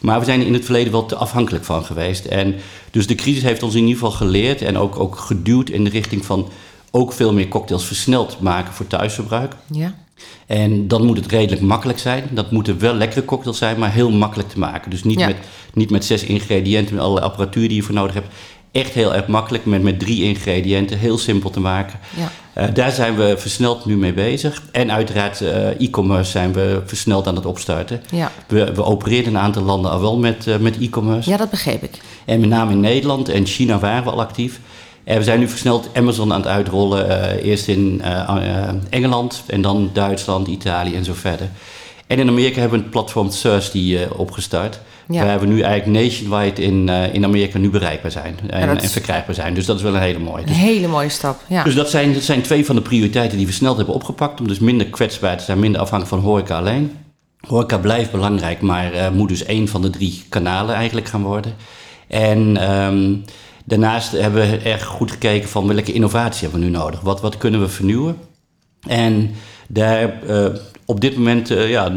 Maar 0.00 0.18
we 0.18 0.24
zijn 0.24 0.42
in 0.42 0.52
het 0.52 0.64
verleden 0.64 0.92
wel 0.92 1.06
te 1.06 1.16
afhankelijk 1.16 1.64
van 1.64 1.84
geweest. 1.84 2.24
En 2.24 2.54
dus 2.90 3.06
de 3.06 3.14
crisis 3.14 3.42
heeft 3.42 3.62
ons 3.62 3.74
in 3.74 3.80
ieder 3.80 3.94
geval 3.94 4.10
geleerd 4.10 4.62
en 4.62 4.78
ook, 4.78 4.98
ook 4.98 5.16
geduwd 5.16 5.70
in 5.70 5.84
de 5.84 5.90
richting 5.90 6.24
van 6.24 6.48
ook 6.90 7.12
veel 7.12 7.32
meer 7.32 7.48
cocktails 7.48 7.84
versneld 7.84 8.40
maken 8.40 8.72
voor 8.72 8.86
thuisverbruik. 8.86 9.56
Ja. 9.66 9.94
En 10.46 10.88
dan 10.88 11.04
moet 11.04 11.16
het 11.16 11.26
redelijk 11.26 11.62
makkelijk 11.62 11.98
zijn. 11.98 12.24
Dat 12.30 12.50
moeten 12.50 12.78
wel 12.78 12.94
lekkere 12.94 13.24
cocktails 13.24 13.58
zijn, 13.58 13.78
maar 13.78 13.92
heel 13.92 14.10
makkelijk 14.10 14.48
te 14.48 14.58
maken. 14.58 14.90
Dus 14.90 15.04
niet, 15.04 15.18
ja. 15.18 15.26
met, 15.26 15.36
niet 15.74 15.90
met 15.90 16.04
zes 16.04 16.24
ingrediënten, 16.24 16.94
met 16.94 17.04
alle 17.04 17.20
apparatuur 17.20 17.68
die 17.68 17.76
je 17.76 17.82
voor 17.82 17.94
nodig 17.94 18.14
hebt. 18.14 18.34
Echt 18.72 18.92
heel 18.92 19.14
erg 19.14 19.26
makkelijk, 19.26 19.64
met, 19.64 19.82
met 19.82 19.98
drie 19.98 20.22
ingrediënten, 20.22 20.98
heel 20.98 21.18
simpel 21.18 21.50
te 21.50 21.60
maken. 21.60 21.98
Ja. 22.16 22.30
Uh, 22.62 22.74
daar 22.74 22.92
zijn 22.92 23.16
we 23.16 23.34
versneld 23.38 23.84
nu 23.84 23.96
mee 23.96 24.12
bezig. 24.12 24.62
En 24.72 24.92
uiteraard 24.92 25.40
uh, 25.40 25.80
e-commerce 25.80 26.30
zijn 26.30 26.52
we 26.52 26.82
versneld 26.84 27.26
aan 27.26 27.34
het 27.34 27.46
opstarten. 27.46 28.02
Ja. 28.10 28.32
We, 28.46 28.74
we 28.74 28.84
opereren 28.84 29.24
in 29.24 29.34
een 29.34 29.40
aantal 29.40 29.62
landen 29.62 29.90
al 29.90 30.00
wel 30.00 30.18
met, 30.18 30.46
uh, 30.46 30.56
met 30.56 30.78
e-commerce. 30.78 31.30
Ja, 31.30 31.36
dat 31.36 31.50
begreep 31.50 31.82
ik. 31.82 32.00
En 32.24 32.40
met 32.40 32.48
name 32.48 32.72
in 32.72 32.80
Nederland 32.80 33.28
en 33.28 33.46
China 33.46 33.78
waren 33.78 34.04
we 34.04 34.10
al 34.10 34.20
actief. 34.20 34.60
En 35.10 35.18
we 35.18 35.24
zijn 35.24 35.38
nu 35.38 35.48
versneld 35.48 35.88
Amazon 35.94 36.32
aan 36.32 36.40
het 36.40 36.48
uitrollen. 36.48 37.06
Uh, 37.06 37.44
eerst 37.50 37.68
in 37.68 38.02
uh, 38.04 38.68
Engeland 38.90 39.42
en 39.46 39.62
dan 39.62 39.90
Duitsland, 39.92 40.48
Italië 40.48 40.94
en 40.94 41.04
zo 41.04 41.12
verder. 41.14 41.48
En 42.06 42.18
in 42.18 42.28
Amerika 42.28 42.60
hebben 42.60 42.78
we 42.78 42.84
het 42.84 42.92
platform 42.92 43.28
Thirsty 43.28 43.98
opgestart. 44.16 44.80
Ja. 45.08 45.24
Waar 45.24 45.40
we 45.40 45.46
nu 45.46 45.60
eigenlijk 45.60 46.04
nationwide 46.04 46.62
in, 46.62 46.88
in 46.88 47.24
Amerika 47.24 47.58
nu 47.58 47.70
bereikbaar 47.70 48.10
zijn. 48.10 48.38
En, 48.46 48.60
ja, 48.60 48.76
en, 48.76 48.90
verkrijgbaar 48.90 49.34
zijn. 49.34 49.54
Dus 49.54 49.66
dat 49.66 49.76
is 49.76 49.82
wel 49.82 49.94
een 49.94 50.00
hele 50.00 50.18
mooie. 50.18 50.44
Dus, 50.44 50.56
een 50.56 50.62
hele 50.62 50.86
mooie 50.86 51.08
stap, 51.08 51.40
ja. 51.46 51.64
Dus 51.64 51.74
dat 51.74 51.90
zijn, 51.90 52.12
dat 52.12 52.22
zijn 52.22 52.42
twee 52.42 52.66
van 52.66 52.74
de 52.74 52.82
prioriteiten 52.82 53.38
die 53.38 53.46
we 53.46 53.52
snel 53.52 53.76
hebben 53.76 53.94
opgepakt. 53.94 54.40
Om 54.40 54.48
dus 54.48 54.58
minder 54.58 54.86
kwetsbaar 54.86 55.36
te 55.36 55.44
zijn, 55.44 55.58
minder 55.58 55.80
afhankelijk 55.80 56.22
van 56.22 56.30
horeca 56.30 56.58
alleen. 56.58 56.96
Horeca 57.46 57.78
blijft 57.78 58.10
belangrijk, 58.10 58.60
maar 58.60 59.12
moet 59.12 59.28
dus 59.28 59.44
één 59.44 59.68
van 59.68 59.82
de 59.82 59.90
drie 59.90 60.22
kanalen 60.28 60.74
eigenlijk 60.74 61.08
gaan 61.08 61.22
worden. 61.22 61.54
En... 62.08 62.72
Um, 62.72 63.24
Daarnaast 63.70 64.12
hebben 64.12 64.50
we 64.50 64.56
erg 64.56 64.84
goed 64.84 65.10
gekeken 65.10 65.48
van 65.48 65.66
welke 65.66 65.92
innovatie 65.92 66.42
hebben 66.42 66.60
we 66.60 66.66
nu 66.66 66.72
nodig. 66.72 67.00
Wat, 67.00 67.20
wat 67.20 67.38
kunnen 67.38 67.60
we 67.60 67.68
vernieuwen? 67.68 68.16
En 68.88 69.34
daar, 69.68 70.22
uh, 70.28 70.46
op 70.84 71.00
dit 71.00 71.16
moment, 71.16 71.50
uh, 71.50 71.70
ja, 71.70 71.92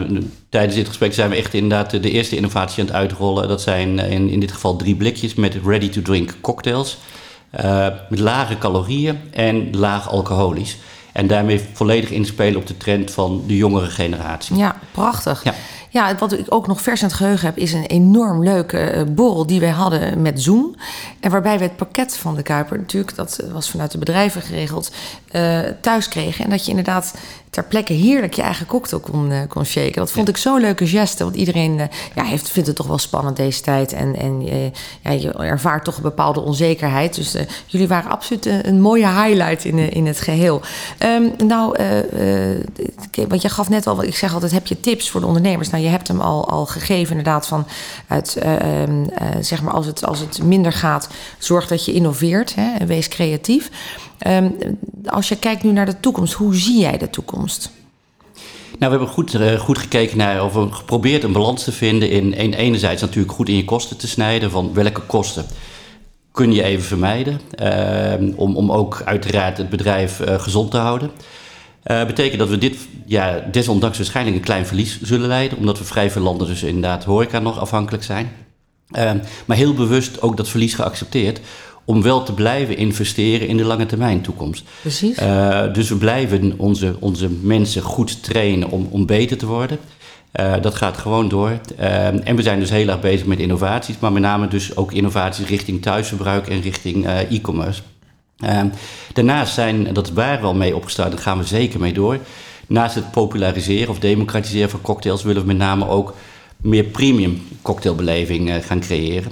tijdens 0.49 0.75
dit 0.75 0.87
gesprek 0.87 1.13
zijn 1.13 1.29
we 1.29 1.35
echt 1.35 1.53
inderdaad 1.53 1.89
de 1.89 2.11
eerste 2.11 2.35
innovatie 2.35 2.81
aan 2.81 2.87
het 2.87 2.95
uitrollen. 2.95 3.47
Dat 3.47 3.61
zijn 3.61 3.99
in, 3.99 4.29
in 4.29 4.39
dit 4.39 4.51
geval 4.51 4.75
drie 4.75 4.95
blikjes 4.95 5.33
met 5.33 5.57
ready-to-drink 5.65 6.35
cocktails. 6.41 6.97
Uh, 7.63 7.87
met 8.09 8.19
lage 8.19 8.57
calorieën 8.57 9.19
en 9.31 9.77
laag 9.77 10.09
alcoholisch. 10.09 10.77
En 11.13 11.27
daarmee 11.27 11.61
volledig 11.73 12.09
inspelen 12.09 12.59
op 12.59 12.67
de 12.67 12.77
trend 12.77 13.11
van 13.11 13.43
de 13.47 13.55
jongere 13.55 13.89
generatie. 13.89 14.55
Ja, 14.55 14.79
prachtig. 14.91 15.43
Ja. 15.43 15.53
Ja, 15.93 16.15
wat 16.15 16.31
ik 16.31 16.45
ook 16.50 16.67
nog 16.67 16.81
vers 16.81 17.01
in 17.01 17.07
het 17.07 17.15
geheugen 17.15 17.45
heb, 17.47 17.57
is 17.57 17.73
een 17.73 17.85
enorm 17.85 18.43
leuke 18.43 18.79
eh, 18.79 19.03
borrel 19.07 19.45
die 19.45 19.59
wij 19.59 19.69
hadden 19.69 20.21
met 20.21 20.41
Zoom. 20.41 20.75
En 21.19 21.31
waarbij 21.31 21.57
we 21.57 21.63
het 21.63 21.75
pakket 21.75 22.17
van 22.17 22.35
de 22.35 22.41
Kuiper, 22.41 22.77
natuurlijk, 22.77 23.15
dat 23.15 23.43
was 23.51 23.69
vanuit 23.69 23.91
de 23.91 23.97
bedrijven 23.97 24.41
geregeld, 24.41 24.91
uh, 25.31 25.59
thuis 25.81 26.07
kregen. 26.07 26.43
En 26.43 26.50
dat 26.50 26.63
je 26.63 26.69
inderdaad 26.69 27.13
ter 27.53 27.63
plekke 27.63 27.93
heerlijk 27.93 28.33
je 28.33 28.41
eigen 28.41 28.65
cocktail 28.65 29.01
kon, 29.01 29.31
uh, 29.31 29.39
kon 29.47 29.65
shaken. 29.65 29.93
Dat 29.93 30.12
vond 30.12 30.29
ik 30.29 30.38
zo'n 30.38 30.59
leuke 30.59 30.88
geste. 30.88 31.23
Want 31.23 31.35
iedereen 31.35 31.77
uh, 31.77 31.83
ja, 32.15 32.23
heeft, 32.23 32.50
vindt 32.50 32.67
het 32.67 32.77
toch 32.77 32.88
wel 32.88 32.97
spannend 32.97 33.35
deze 33.38 33.62
tijd. 33.62 33.93
En, 33.93 34.15
en 34.15 34.47
uh, 34.47 34.65
ja, 35.03 35.12
je 35.12 35.31
ervaart 35.33 35.83
toch 35.83 35.95
een 35.95 36.01
bepaalde 36.01 36.39
onzekerheid. 36.39 37.15
Dus 37.15 37.35
jullie 37.65 37.88
waren 37.88 38.12
absoluut 38.12 38.45
een, 38.45 38.81
mooie 38.81 39.07
highlight 39.07 39.65
in, 39.65 39.77
in 39.91 40.05
het 40.05 40.19
geheel. 40.19 40.62
Um, 41.00 41.47
nou, 41.47 41.77
want 43.27 43.41
je 43.41 43.50
gaf 43.50 43.69
net 43.69 43.88
al, 43.88 44.03
ik 44.03 44.15
zeg 44.15 44.33
altijd, 44.33 44.51
heb 44.51 44.67
je 44.67 44.79
tips 44.79 45.09
voor 45.09 45.21
de 45.21 45.27
ondernemers? 45.27 45.69
Nou, 45.69 45.82
je 45.83 45.89
hebt 45.89 46.07
hem 46.07 46.21
al, 46.21 46.49
al 46.49 46.65
gegeven 46.65 47.09
inderdaad 47.09 47.47
van 47.47 47.67
uit, 48.07 48.37
um, 48.87 49.09
zeg 49.39 49.61
maar, 49.61 49.73
als 49.73 49.85
het, 49.85 50.05
als 50.05 50.19
het 50.19 50.43
minder 50.43 50.73
gaat, 50.73 51.09
zorg 51.37 51.67
dat 51.67 51.85
je 51.85 51.93
innoveert 51.93 52.55
hè, 52.55 52.77
en 52.79 52.87
wees 52.87 53.07
creatief. 53.07 53.69
Um, 54.27 54.55
als 55.05 55.29
je 55.29 55.35
kijkt 55.35 55.63
nu 55.63 55.71
naar 55.71 55.85
de 55.85 55.99
toekomst, 55.99 56.33
hoe 56.33 56.55
zie 56.55 56.79
jij 56.79 56.97
de 56.97 57.09
toekomst? 57.09 57.71
Nou, 58.79 58.91
we 58.91 58.97
hebben 58.97 59.07
goed, 59.07 59.33
uh, 59.33 59.59
goed 59.59 59.77
gekeken 59.77 60.17
naar, 60.17 60.43
of 60.43 60.53
we 60.53 60.71
geprobeerd 60.71 61.23
een 61.23 61.31
balans 61.31 61.63
te 61.63 61.71
vinden 61.71 62.09
in, 62.09 62.33
in 62.33 62.53
enerzijds 62.53 63.01
natuurlijk 63.01 63.33
goed 63.33 63.49
in 63.49 63.55
je 63.55 63.65
kosten 63.65 63.97
te 63.97 64.07
snijden, 64.07 64.51
van 64.51 64.73
welke 64.73 65.01
kosten 65.01 65.45
kun 66.31 66.53
je 66.53 66.63
even 66.63 66.83
vermijden, 66.83 67.41
uh, 67.61 68.39
om, 68.39 68.55
om 68.55 68.71
ook 68.71 69.01
uiteraard 69.05 69.57
het 69.57 69.69
bedrijf 69.69 70.21
gezond 70.25 70.71
te 70.71 70.77
houden. 70.77 71.11
Uh, 71.85 72.05
betekent 72.05 72.39
dat 72.39 72.49
we 72.49 72.57
dit 72.57 72.77
ja, 73.05 73.43
desondanks 73.51 73.97
waarschijnlijk 73.97 74.35
een 74.35 74.43
klein 74.43 74.65
verlies 74.65 75.01
zullen 75.01 75.27
leiden, 75.27 75.57
omdat 75.57 75.77
we 75.77 75.83
vrij 75.83 76.11
veel 76.11 76.21
landen 76.21 76.47
dus 76.47 76.63
inderdaad 76.63 77.03
horeca 77.03 77.39
nog 77.39 77.59
afhankelijk 77.59 78.03
zijn. 78.03 78.31
Uh, 78.97 79.11
maar 79.45 79.57
heel 79.57 79.73
bewust 79.73 80.21
ook 80.21 80.37
dat 80.37 80.49
verlies 80.49 80.73
geaccepteerd, 80.73 81.39
om 81.85 82.01
wel 82.01 82.23
te 82.23 82.33
blijven 82.33 82.77
investeren 82.77 83.47
in 83.47 83.57
de 83.57 83.63
lange 83.63 83.85
termijn 83.85 84.21
toekomst. 84.21 84.63
Precies. 84.81 85.19
Uh, 85.19 85.73
dus 85.73 85.89
we 85.89 85.95
blijven 85.95 86.53
onze, 86.57 86.95
onze 86.99 87.29
mensen 87.29 87.81
goed 87.81 88.23
trainen 88.23 88.69
om, 88.69 88.87
om 88.89 89.05
beter 89.05 89.37
te 89.37 89.45
worden. 89.45 89.79
Uh, 90.39 90.53
dat 90.61 90.75
gaat 90.75 90.97
gewoon 90.97 91.29
door. 91.29 91.59
Uh, 91.79 92.27
en 92.27 92.35
we 92.35 92.41
zijn 92.41 92.59
dus 92.59 92.69
heel 92.69 92.87
erg 92.87 92.99
bezig 92.99 93.25
met 93.25 93.39
innovaties, 93.39 93.99
maar 93.99 94.11
met 94.11 94.21
name 94.21 94.47
dus 94.47 94.75
ook 94.75 94.91
innovaties 94.91 95.47
richting 95.47 95.81
thuisverbruik 95.81 96.47
en 96.47 96.61
richting 96.61 97.07
e-commerce. 97.07 97.81
Daarnaast 99.13 99.53
zijn, 99.53 99.93
dat 99.93 100.09
waar 100.09 100.41
wel 100.41 100.53
mee 100.53 100.75
opgestart, 100.75 101.12
daar 101.12 101.21
gaan 101.21 101.38
we 101.38 101.43
zeker 101.43 101.79
mee 101.79 101.93
door. 101.93 102.17
Naast 102.67 102.95
het 102.95 103.12
populariseren 103.12 103.89
of 103.89 104.00
democratiseren 104.00 104.69
van 104.69 104.81
cocktails 104.81 105.23
willen 105.23 105.41
we 105.41 105.47
met 105.47 105.57
name 105.57 105.88
ook 105.88 106.13
meer 106.57 106.83
premium 106.83 107.41
cocktailbeleving 107.62 108.65
gaan 108.65 108.79
creëren 108.79 109.31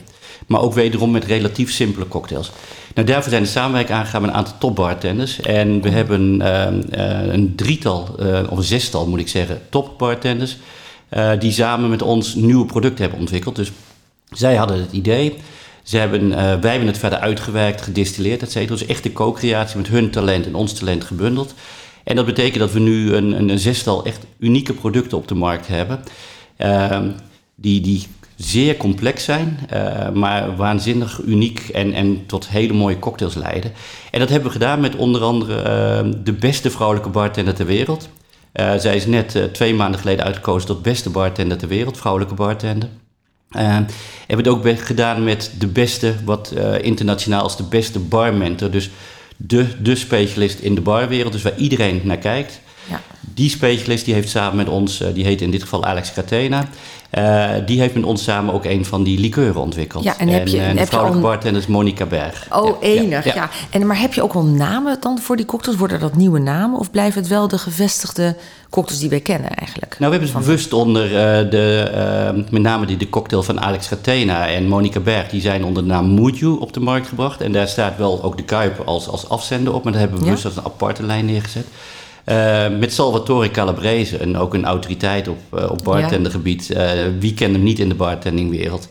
maar 0.51 0.61
ook 0.61 0.73
wederom 0.73 1.11
met 1.11 1.25
relatief 1.25 1.71
simpele 1.71 2.07
cocktails. 2.07 2.51
Nou, 2.95 3.07
daarvoor 3.07 3.31
zijn 3.31 3.43
de 3.43 3.49
samenwerking 3.49 3.97
aangegaan 3.97 4.21
met 4.21 4.29
een 4.29 4.35
aantal 4.35 4.57
topbartenders. 4.57 5.41
En 5.41 5.81
we 5.81 5.89
hebben 5.89 6.41
uh, 6.41 7.33
een 7.33 7.55
drietal, 7.55 8.15
uh, 8.19 8.39
of 8.49 8.57
een 8.57 8.63
zestal 8.63 9.07
moet 9.07 9.19
ik 9.19 9.27
zeggen, 9.27 9.61
topbartenders... 9.69 10.57
Uh, 11.17 11.31
die 11.39 11.51
samen 11.51 11.89
met 11.89 12.01
ons 12.01 12.35
nieuwe 12.35 12.65
producten 12.65 13.01
hebben 13.01 13.19
ontwikkeld. 13.19 13.55
Dus 13.55 13.71
zij 14.29 14.55
hadden 14.55 14.79
het 14.79 14.91
idee... 14.91 15.35
Ze 15.83 15.97
hebben, 15.97 16.29
wij 16.61 16.71
hebben 16.71 16.87
het 16.87 16.97
verder 16.97 17.19
uitgewerkt, 17.19 17.81
gedistilleerd, 17.81 18.41
et 18.41 18.51
cetera. 18.51 18.75
Dus 18.75 18.85
echt 18.85 19.03
de 19.03 19.13
co-creatie 19.13 19.77
met 19.77 19.87
hun 19.87 20.09
talent 20.09 20.45
en 20.45 20.55
ons 20.55 20.73
talent 20.73 21.03
gebundeld. 21.03 21.53
En 22.03 22.15
dat 22.15 22.25
betekent 22.25 22.59
dat 22.59 22.71
we 22.71 22.79
nu 22.79 23.13
een, 23.13 23.31
een, 23.31 23.49
een 23.49 23.59
zestal 23.59 24.05
echt 24.05 24.25
unieke 24.39 24.73
producten 24.73 25.17
op 25.17 25.27
de 25.27 25.35
markt 25.35 25.67
hebben. 25.67 25.99
Ehm, 26.57 27.09
die, 27.55 27.81
die 27.81 28.07
zeer 28.35 28.77
complex 28.77 29.23
zijn, 29.23 29.59
uh, 29.73 30.09
maar 30.09 30.55
waanzinnig 30.55 31.21
uniek 31.25 31.59
en, 31.59 31.93
en 31.93 32.25
tot 32.25 32.49
hele 32.49 32.73
mooie 32.73 32.99
cocktails 32.99 33.35
leiden. 33.35 33.71
En 34.11 34.19
dat 34.19 34.29
hebben 34.29 34.47
we 34.47 34.53
gedaan 34.53 34.79
met 34.79 34.95
onder 34.95 35.21
andere 35.21 35.57
uh, 35.57 36.13
de 36.23 36.33
beste 36.33 36.71
vrouwelijke 36.71 37.09
bartender 37.09 37.53
ter 37.53 37.65
wereld. 37.65 38.09
Uh, 38.53 38.73
zij 38.75 38.95
is 38.95 39.05
net 39.05 39.49
twee 39.53 39.73
maanden 39.73 39.99
geleden 39.99 40.25
uitgekozen 40.25 40.67
tot 40.67 40.81
beste 40.81 41.09
bartender 41.09 41.57
ter 41.57 41.67
wereld, 41.67 41.97
vrouwelijke 41.97 42.35
bartender. 42.35 42.89
Hebben 43.51 43.87
we 44.27 44.35
het 44.35 44.47
ook 44.47 44.79
gedaan 44.79 45.23
met 45.23 45.51
de 45.59 45.67
beste, 45.67 46.15
wat 46.25 46.53
internationaal 46.81 47.41
als 47.41 47.57
de 47.57 47.63
beste 47.63 47.99
barmentor. 47.99 48.71
Dus 48.71 48.89
de, 49.37 49.65
de 49.81 49.95
specialist 49.95 50.59
in 50.59 50.75
de 50.75 50.81
barwereld, 50.81 51.31
dus 51.31 51.41
waar 51.41 51.57
iedereen 51.57 52.01
naar 52.03 52.17
kijkt. 52.17 52.59
Ja. 52.89 53.01
Die 53.33 53.49
specialist 53.49 54.05
die 54.05 54.13
heeft 54.13 54.29
samen 54.29 54.55
met 54.55 54.69
ons, 54.69 55.03
die 55.13 55.25
heet 55.25 55.41
in 55.41 55.51
dit 55.51 55.61
geval 55.61 55.85
Alex 55.85 56.13
Catena. 56.13 56.69
Uh, 57.17 57.49
die 57.65 57.79
heeft 57.79 57.93
met 57.93 58.03
ons 58.03 58.23
samen 58.23 58.53
ook 58.53 58.65
een 58.65 58.85
van 58.85 59.03
die 59.03 59.19
likeuren 59.19 59.61
ontwikkeld. 59.61 60.03
Ja, 60.03 60.17
en, 60.17 60.27
heb 60.27 60.47
je, 60.47 60.61
en, 60.61 60.75
de 60.75 60.85
vrouwelijke 60.85 61.25
al... 61.25 61.31
bartender 61.31 61.61
is 61.61 61.67
Monica 61.67 62.05
Berg. 62.05 62.47
Oh, 62.51 62.65
ja, 62.65 62.87
enig, 62.87 63.25
ja, 63.25 63.33
ja. 63.33 63.49
En, 63.69 63.87
maar 63.87 63.99
heb 63.99 64.13
je 64.13 64.23
ook 64.23 64.33
al 64.33 64.43
namen 64.43 64.97
dan 64.99 65.19
voor 65.19 65.35
die 65.35 65.45
cocktails? 65.45 65.77
Worden 65.77 65.99
dat 65.99 66.15
nieuwe 66.15 66.39
namen? 66.39 66.79
Of 66.79 66.91
blijven 66.91 67.21
het 67.21 67.29
wel 67.29 67.47
de 67.47 67.57
gevestigde 67.57 68.35
cocktails 68.69 69.01
die 69.01 69.09
wij 69.09 69.19
kennen 69.19 69.49
eigenlijk? 69.49 69.95
Nou, 69.99 70.11
we 70.11 70.17
hebben 70.17 70.35
het 70.35 70.45
bewust 70.45 70.73
onder 70.73 71.05
uh, 71.05 71.11
de, 71.49 71.91
uh, 72.35 72.51
met 72.51 72.61
name 72.61 72.85
die, 72.85 72.97
de 72.97 73.09
cocktail 73.09 73.43
van 73.43 73.61
Alex 73.61 73.87
Catena 73.87 74.47
en 74.47 74.67
Monica 74.67 74.99
Berg, 74.99 75.29
die 75.29 75.41
zijn 75.41 75.63
onder 75.63 75.83
de 75.83 75.89
naam 75.89 76.05
Moodju 76.05 76.47
op 76.47 76.73
de 76.73 76.79
markt 76.79 77.07
gebracht. 77.07 77.41
En 77.41 77.51
daar 77.51 77.67
staat 77.67 77.97
wel 77.97 78.23
ook 78.23 78.37
de 78.37 78.43
Kuip 78.43 78.81
als, 78.85 79.07
als 79.07 79.29
afzender 79.29 79.73
op, 79.73 79.83
maar 79.83 79.91
dat 79.91 80.01
hebben 80.01 80.19
we 80.19 80.25
bewust 80.25 80.45
als 80.45 80.55
een 80.55 80.65
aparte 80.65 81.03
lijn 81.03 81.25
neergezet. 81.25 81.65
Uh, 82.25 82.77
met 82.79 82.93
Salvatore 82.93 83.51
Calabrese, 83.51 84.17
en 84.17 84.37
ook 84.37 84.53
een 84.53 84.65
autoriteit 84.65 85.27
op, 85.27 85.39
uh, 85.53 85.71
op 85.71 85.83
bartendergebied. 85.83 86.69
Uh, 86.69 86.91
wie 87.19 87.33
kent 87.33 87.53
hem 87.53 87.63
niet 87.63 87.79
in 87.79 87.89
de 87.89 87.95
bartendingwereld 87.95 88.87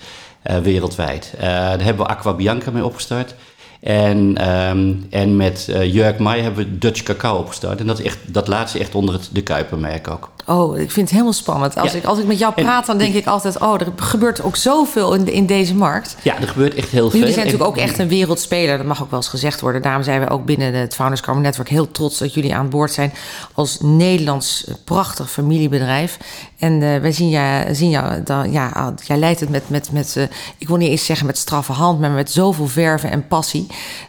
wereldwijd? 0.63 1.35
daar 1.41 1.83
hebben 1.83 2.07
we 2.07 2.13
Aqua 2.13 2.33
Bianca 2.33 2.71
mee 2.71 2.85
opgestart. 2.85 3.35
En, 3.81 4.51
um, 4.51 5.07
en 5.11 5.37
met 5.37 5.67
uh, 5.71 5.95
Jurk 5.95 6.19
Mai 6.19 6.43
hebben 6.43 6.65
we 6.65 6.79
Dutch 6.79 7.03
Cacao 7.03 7.39
opgestart. 7.39 7.81
En 7.81 7.87
dat, 7.87 7.99
is 7.99 8.05
echt, 8.05 8.19
dat 8.27 8.49
laatste 8.49 8.79
echt 8.79 8.95
onder 8.95 9.15
het 9.15 9.29
de 9.33 9.43
Kuipermerk 9.43 10.09
ook. 10.09 10.31
Oh, 10.47 10.79
ik 10.79 10.91
vind 10.91 11.01
het 11.01 11.11
helemaal 11.11 11.33
spannend. 11.33 11.77
Als, 11.77 11.93
ja. 11.93 11.99
ik, 11.99 12.05
als 12.05 12.19
ik 12.19 12.27
met 12.27 12.39
jou 12.39 12.53
praat, 12.55 12.87
dan 12.87 12.99
denk 12.99 13.15
ik 13.15 13.27
altijd... 13.27 13.59
oh, 13.59 13.81
er 13.81 13.87
gebeurt 13.97 14.43
ook 14.43 14.57
zoveel 14.57 15.15
in, 15.15 15.33
in 15.33 15.47
deze 15.47 15.75
markt. 15.75 16.17
Ja, 16.23 16.41
er 16.41 16.49
gebeurt 16.49 16.75
echt 16.75 16.89
heel 16.89 17.11
veel. 17.11 17.19
Jullie 17.19 17.35
zijn 17.35 17.47
natuurlijk 17.47 17.71
ook 17.71 17.83
echt 17.83 17.99
een 17.99 18.09
wereldspeler. 18.09 18.77
Dat 18.77 18.87
mag 18.87 19.03
ook 19.03 19.11
wel 19.11 19.19
eens 19.19 19.29
gezegd 19.29 19.61
worden. 19.61 19.83
Daarom 19.83 20.03
zijn 20.03 20.21
we 20.21 20.29
ook 20.29 20.45
binnen 20.45 20.75
het 20.75 20.95
Founders 20.95 21.21
Carbon 21.21 21.43
Network 21.43 21.69
heel 21.69 21.91
trots... 21.91 22.19
dat 22.19 22.35
jullie 22.35 22.55
aan 22.55 22.69
boord 22.69 22.93
zijn 22.93 23.13
als 23.55 23.79
Nederlands 23.81 24.67
prachtig 24.85 25.31
familiebedrijf. 25.31 26.19
En 26.59 26.81
uh, 26.81 26.99
wij 26.99 27.13
zien 27.13 27.29
jou, 27.29 27.75
zien 27.75 27.91
jou 27.91 28.23
dan, 28.23 28.53
ja, 28.53 28.95
jij 29.05 29.17
leidt 29.17 29.41
het 29.41 29.49
met, 29.49 29.69
met, 29.69 29.93
met 29.93 30.15
uh, 30.19 30.25
ik 30.59 30.69
wil 30.69 30.77
niet 30.77 30.91
eens 30.91 31.05
zeggen 31.05 31.27
met 31.27 31.39
straffe 31.39 31.73
hand... 31.73 32.01
maar 32.01 32.11
met 32.11 32.31
zoveel 32.31 32.67
verven 32.67 33.11
en 33.11 33.27
passie. 33.27 33.67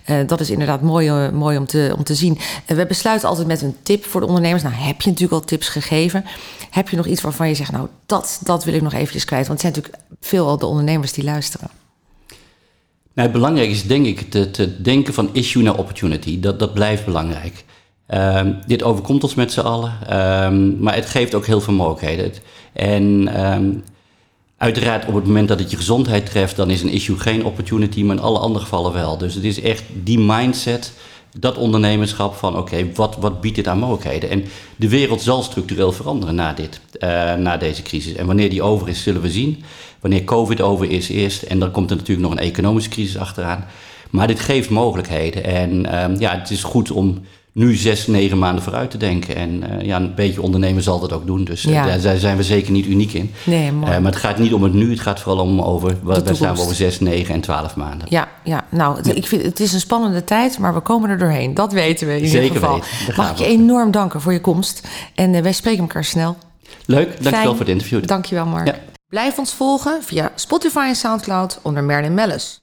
Uh, 0.10 0.28
dat 0.28 0.40
is 0.40 0.50
inderdaad 0.50 0.82
mooi, 0.82 1.30
mooi 1.32 1.58
om, 1.58 1.66
te, 1.66 1.94
om 1.98 2.04
te 2.04 2.16
zien. 2.16 2.38
we 2.68 2.86
besluiten 2.86 3.30
altijd 3.30 3.48
met 3.48 3.62
een 3.62 3.76
tip 3.84 4.06
voor 4.06 4.22
de 4.22 4.28
ondernemers. 4.28 4.64
Nou, 4.64 4.76
heb 4.76 5.02
je 5.02 5.10
natuurlijk 5.10 5.42
al 5.42 5.48
tips 5.48 5.68
gegeven... 5.68 6.26
Heb 6.72 6.90
je 6.90 6.96
nog 6.96 7.06
iets 7.06 7.22
waarvan 7.22 7.48
je 7.48 7.56
zegt, 7.56 7.72
nou, 7.72 7.88
dat, 8.06 8.40
dat 8.44 8.64
wil 8.64 8.74
ik 8.74 8.82
nog 8.82 8.94
eventjes 8.94 9.26
kwijt? 9.26 9.48
Want 9.48 9.62
het 9.62 9.74
zijn 9.74 9.84
natuurlijk 9.84 10.18
veel 10.22 10.58
de 10.58 10.66
ondernemers 10.66 11.14
die 11.14 11.24
luisteren. 11.24 11.70
Nou, 13.14 13.28
het 13.28 13.32
belangrijke 13.32 13.72
is 13.72 13.88
denk 13.88 14.06
ik 14.06 14.30
te, 14.30 14.52
te 14.52 14.82
denken 14.82 15.14
van 15.14 15.30
issue 15.34 15.64
naar 15.64 15.78
opportunity. 15.78 16.40
Dat, 16.40 16.60
dat 16.60 16.74
blijft 16.74 17.06
belangrijk. 17.06 17.64
Um, 18.08 18.60
dit 18.68 18.84
overkomt 18.84 19.24
ons 19.24 19.36
met 19.36 19.52
z'n 19.52 19.60
allen, 19.60 19.92
um, 20.46 20.78
maar 20.80 20.96
het 20.96 21.06
geeft 21.06 21.36
ook 21.36 21.46
heel 21.46 21.62
veel 21.62 21.74
mogelijkheden. 21.74 22.34
En 22.74 23.04
um, 23.46 23.84
uiteraard 24.62 25.06
op 25.06 25.14
het 25.14 25.26
moment 25.26 25.48
dat 25.48 25.60
het 25.60 25.72
je 25.72 25.78
gezondheid 25.78 26.26
treft, 26.26 26.56
dan 26.56 26.70
is 26.70 26.82
een 26.82 26.90
issue 26.90 27.20
geen 27.20 27.46
opportunity, 27.46 28.04
maar 28.04 28.16
in 28.16 28.22
alle 28.22 28.40
andere 28.40 28.64
gevallen 28.64 28.94
wel. 28.94 29.18
Dus 29.18 29.34
het 29.34 29.44
is 29.44 29.62
echt 29.62 29.84
die 30.04 30.20
mindset 30.20 30.94
dat 31.40 31.58
ondernemerschap 31.58 32.36
van 32.36 32.58
oké, 32.58 32.92
wat, 32.94 33.18
wat 33.20 33.42
biedt 33.42 33.56
dit 33.56 33.68
aan 33.68 33.80
mogelijkheden? 33.80 34.30
En 34.30 34.46
de 34.76 34.90
wereld 34.90 35.22
zal 35.22 35.44
structureel 35.44 35.92
veranderen 35.92 36.36
na, 36.36 36.54
dit, 36.54 36.80
uh, 37.00 37.34
na 37.34 37.58
deze 37.58 37.82
crisis. 37.82 38.14
En 38.14 38.26
wanneer 38.26 38.50
die 38.50 38.62
over 38.62 38.90
is, 38.90 39.04
zullen 39.04 39.22
we 39.22 39.30
zien. 39.30 39.64
Wanneer 40.00 40.24
COVID 40.24 40.62
over 40.62 40.90
is 40.90 41.10
eerst, 41.10 41.42
en 41.42 41.60
dan 41.60 41.72
komt 41.72 41.90
er 41.90 41.96
natuurlijk 41.96 42.28
nog 42.28 42.38
een 42.38 42.46
economische 42.46 42.90
crisis 42.90 43.18
achteraan. 43.18 43.66
Maar 44.10 44.28
dit 44.28 44.40
geeft 44.40 44.70
mogelijkheden. 44.70 45.44
En 45.44 46.04
um, 46.04 46.20
ja, 46.20 46.38
het 46.40 46.50
is 46.50 46.64
goed 46.64 46.92
om 46.92 47.22
nu 47.54 47.76
zes, 47.76 48.08
negen 48.08 48.38
maanden 48.40 48.64
vooruit 48.64 48.92
te 48.92 48.98
denken. 48.98 49.36
En 49.36 49.64
uh, 49.64 49.82
ja, 49.82 49.98
een 49.98 50.16
beetje 50.16 50.42
ondernemen 50.42 50.84
zal 50.84 51.00
dat 51.00 51.14
ook 51.14 51.26
doen. 51.26 51.44
Dus 51.44 51.66
uh, 51.66 51.74
ja. 51.74 51.98
daar 51.98 52.18
zijn 52.18 52.38
we 52.38 52.44
zeker 52.44 52.72
niet 52.72 52.86
uniek 52.86 53.14
in. 53.14 53.34
Nee. 53.44 53.72
Uh, 53.72 53.80
maar 53.82 54.04
het 54.04 54.16
gaat 54.16 54.38
niet 54.38 54.54
om 54.54 54.64
het 54.64 54.74
nu, 54.74 54.90
het 54.90 55.00
gaat 55.00 55.20
vooral 55.20 55.44
om 55.44 55.62
over, 55.62 55.98
waar 56.04 56.36
staan 56.36 56.56
we 56.56 56.62
over 56.62 56.76
zes, 56.76 57.00
negen 57.00 57.34
en 57.34 57.42
twaalf 57.42 57.76
maanden. 57.76 58.08
Ja, 58.10 58.28
ja. 58.44 58.66
nou, 58.70 58.98
het, 58.98 59.16
ik 59.16 59.28
vind, 59.28 59.44
het 59.44 59.60
is 59.60 59.74
een 59.74 59.80
spannende 59.80 60.24
tijd, 60.24 60.60
maar 60.60 60.74
we 60.74 60.80
komen 60.80 61.10
er 61.10 61.18
doorheen. 61.18 61.54
Dat 61.54 61.74
weten 61.74 62.08
we 62.08 62.20
in 62.20 62.28
zeker 62.28 62.44
ieder 62.44 62.60
geval. 62.60 62.76
Weten, 62.76 63.16
Mag 63.16 63.32
ik 63.32 63.38
je 63.38 63.46
enorm 63.46 63.92
danken 63.92 64.22
voor 64.22 64.34
je 64.34 64.42
komst. 64.42 64.88
En 65.16 65.44
wij 65.44 65.54
spreken 65.54 65.82
elkaar 65.82 66.06
snel. 66.06 66.38
Leuk, 66.86 67.24
dankjewel 67.24 67.52
voor 67.52 67.60
het 67.60 67.70
interview. 67.70 68.06
Dankjewel, 68.06 68.46
Mark. 68.46 68.68
Ja. 68.68 68.76
Blijf 69.10 69.38
ons 69.38 69.54
volgen 69.54 70.04
via 70.04 70.32
Spotify 70.36 70.86
en 70.88 70.96
Soundcloud 70.96 71.60
onder 71.62 71.84
Merlin 71.84 72.14
Mellis. 72.14 72.61